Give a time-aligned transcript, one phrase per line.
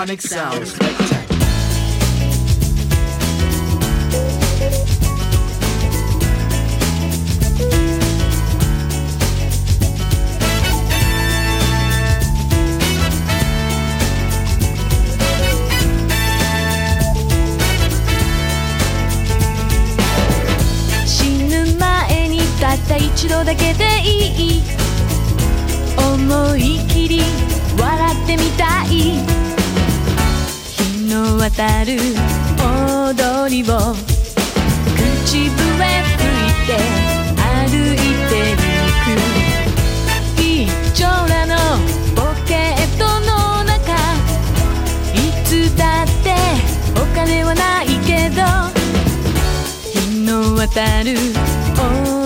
[0.00, 0.89] sonic sounds.
[31.60, 31.92] たる。
[32.56, 33.94] 踊りを。
[34.96, 36.72] 口笛吹いて
[37.36, 37.96] 歩い
[38.30, 38.56] てゆ
[39.04, 40.40] く。
[40.40, 41.52] 一丁らの。
[42.16, 43.92] ポケットの中。
[45.12, 46.34] いつだって
[46.96, 48.40] お金はないけど。
[49.92, 51.08] 日の当たる。
[51.76, 52.19] 踊り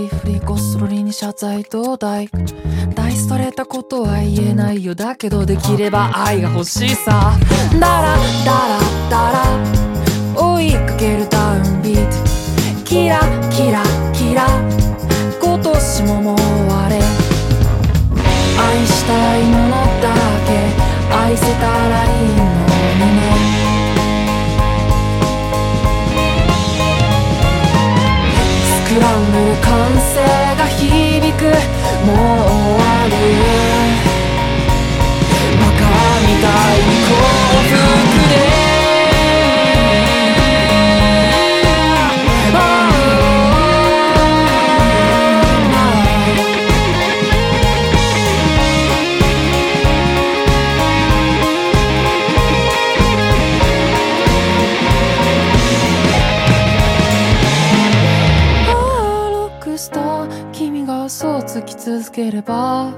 [0.00, 2.30] 想のフリフリゴスロリに謝罪どうだい
[2.94, 4.94] 大ストレーたことは言えないよ。
[4.94, 7.36] だけどできれば愛が欲しいさ。
[7.72, 9.44] ダラダラダラ
[10.36, 12.84] 追いかけるダウンビート。
[12.84, 13.82] キラキラ
[14.12, 14.46] キラ。
[15.40, 16.96] 今年ももう終われ。
[18.58, 20.14] 愛したいものだ
[20.46, 20.50] け。
[21.14, 22.39] 愛せたらいい
[31.40, 32.20] くもう終
[32.76, 33.16] わる。
[35.58, 35.88] バカ
[36.20, 37.10] みたいに幸
[37.68, 38.19] 福
[62.40, 62.92] れば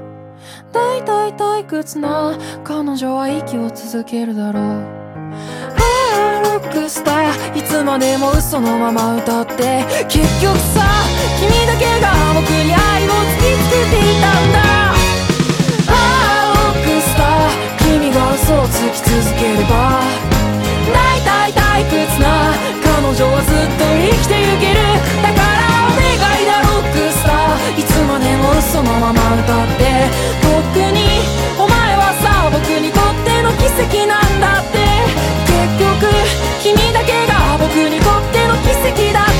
[0.73, 4.63] 大体退屈な彼女は息を続けるだろう。
[4.63, 4.69] あ
[6.39, 9.85] あロックスターいつまでも嘘のまま歌って。
[10.09, 10.85] 結局さ
[11.41, 14.59] 君だけが僕に愛を突きつけていたんだ。
[15.89, 20.01] ああロックスター君が嘘をつき続ければ
[20.93, 24.81] 大体退屈な彼女はずっと生きてゆける。
[25.23, 25.52] だから
[28.23, 29.83] をそのまま歌って
[30.43, 31.23] 僕に
[31.59, 34.83] お前はさ僕にとっての奇跡なんだって。
[35.47, 36.09] 結局
[36.63, 39.32] 君だけが僕にとっての奇跡だ。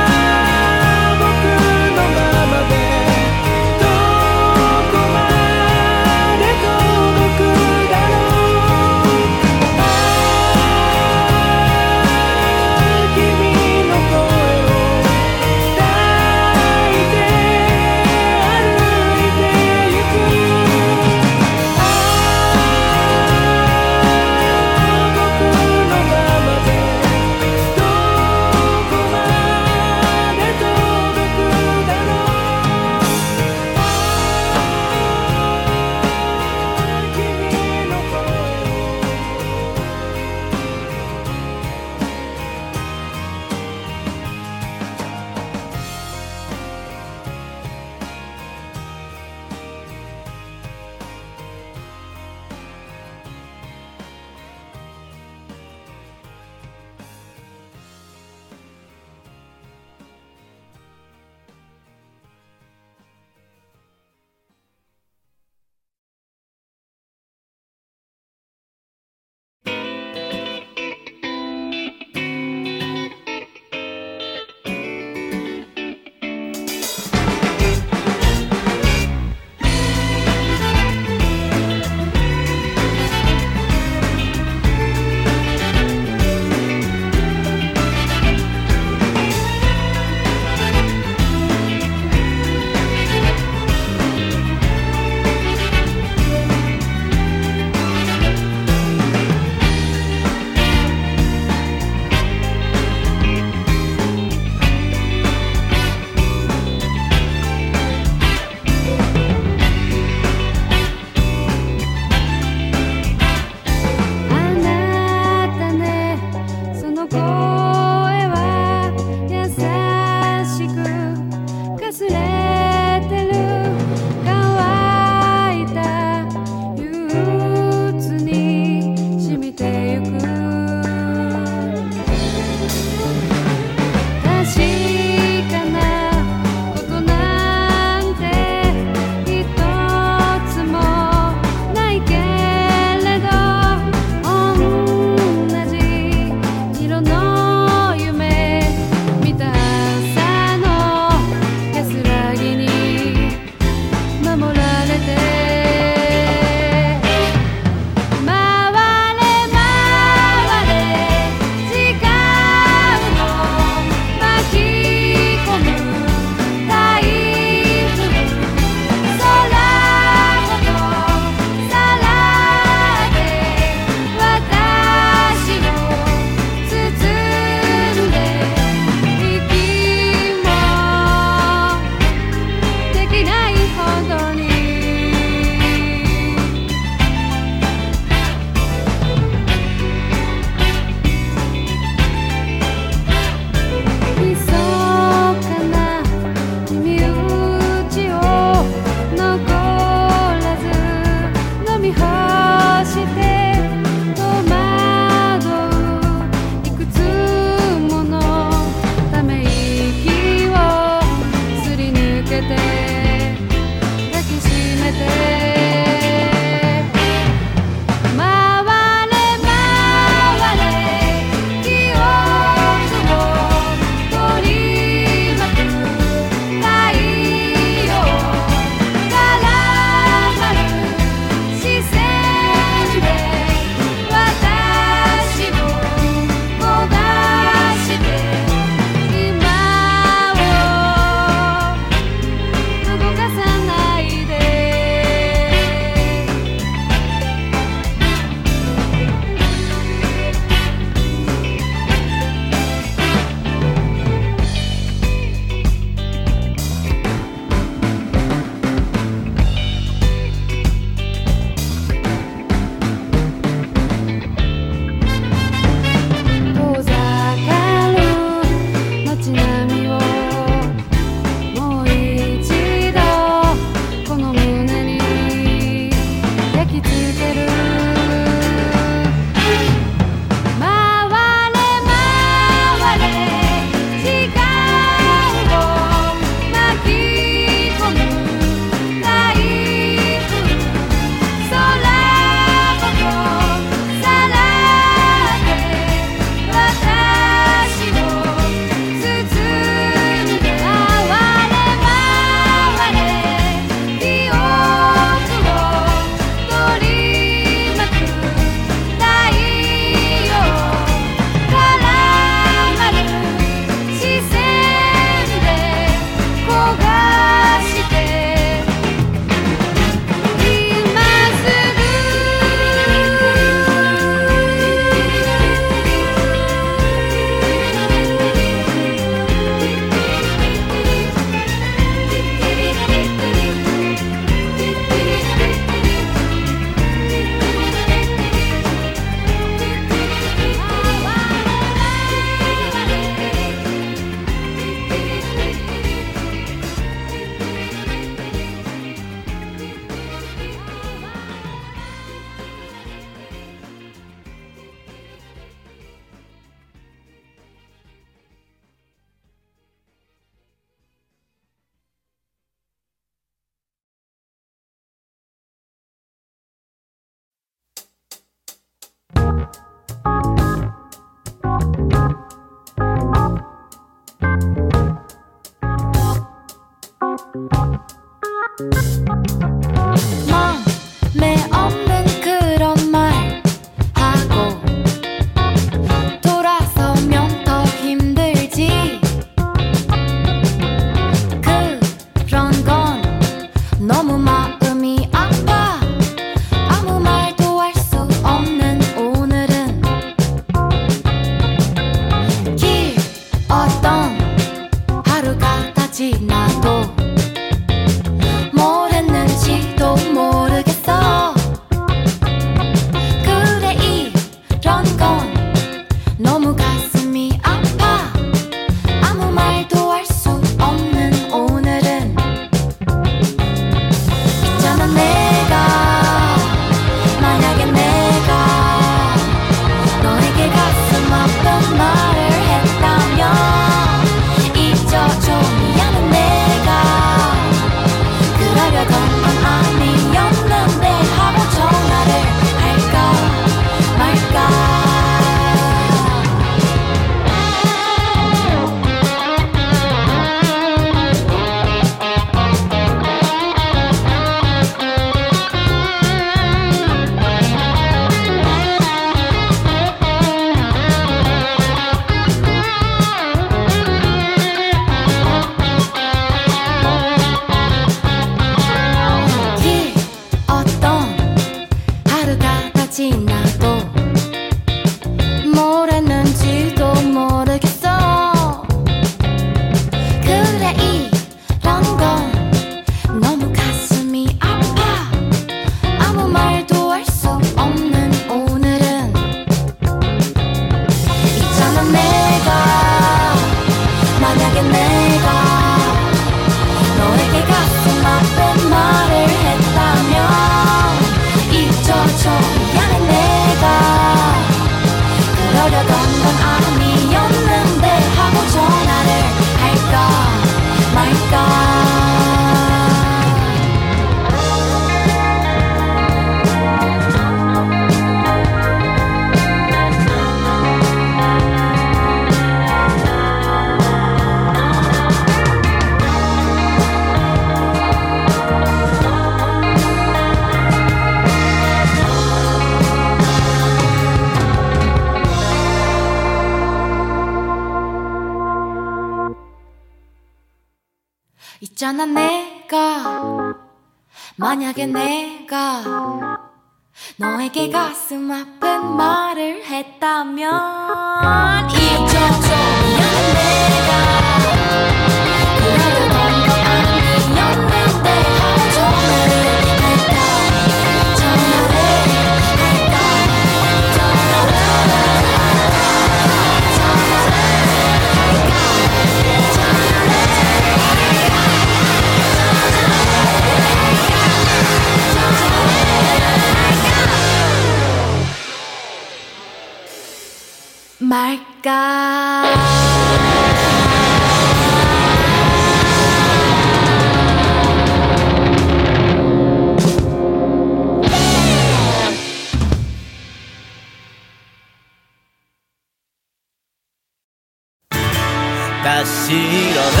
[599.30, 600.00] 지러난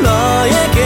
[0.00, 0.77] 너에게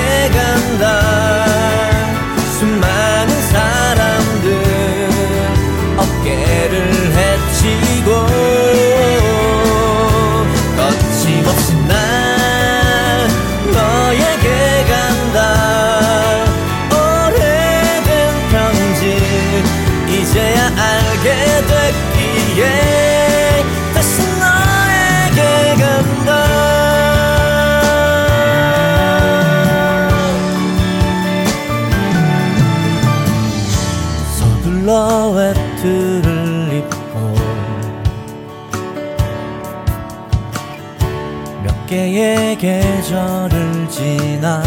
[42.62, 44.62] 계절을 지나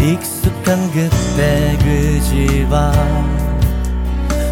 [0.00, 2.92] 익숙한 그때 그 집 앞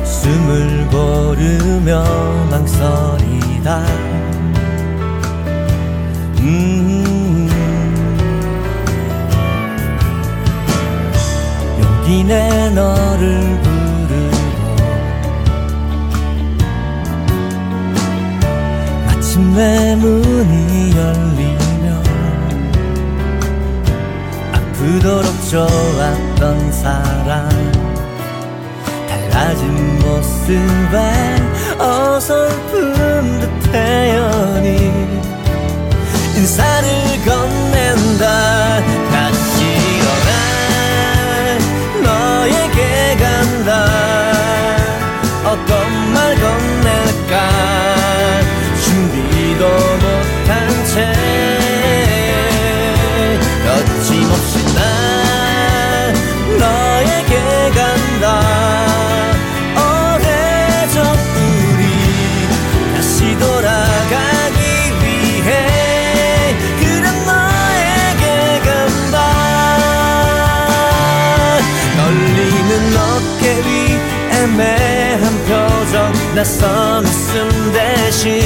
[0.05, 2.05] 숨을 고르며
[2.49, 3.85] 망설이다.
[6.43, 7.49] 음
[11.83, 13.54] 여기 내 너를
[19.55, 22.03] 내 문이 열리면
[24.53, 27.49] 아프도록 좋았던 사람.
[29.09, 30.97] 달라진 모습에
[31.79, 34.91] 어설픈 듯해연이
[36.37, 36.89] 인사를
[37.25, 38.25] 건넨다.
[39.13, 40.31] 같이 일어나
[42.03, 43.71] 너에게 간다.
[45.45, 48.04] 어떤 말 건넬까?
[49.55, 50.95] 알지도 못한 채
[53.65, 54.79] 거침없이 난
[56.59, 57.33] 너에게
[57.75, 58.25] 간다.
[59.77, 60.97] 오래전
[61.37, 61.83] 우리
[62.97, 64.59] 다시 돌아가기
[65.03, 65.51] 위해
[66.79, 68.25] 그런 너에게
[68.65, 69.17] 간다.
[71.97, 73.69] 떨리는 어깨 위
[74.33, 75.95] 애매한 표정
[76.35, 78.44] 낯선 웃음 대신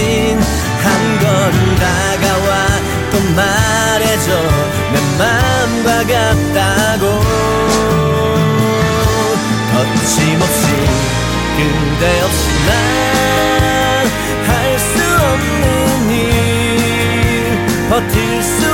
[11.58, 14.06] 그대 없이 난
[14.46, 17.66] 할 수 없는 일.
[17.90, 18.67] 버틸 수